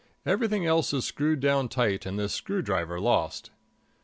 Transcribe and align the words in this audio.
Everything 0.25 0.65
else 0.65 0.93
is 0.95 1.05
screwed 1.05 1.41
down 1.41 1.69
tight 1.69 2.07
and 2.07 2.17
the 2.17 2.27
screw 2.27 2.63
driver 2.63 2.99
lost. 2.99 3.51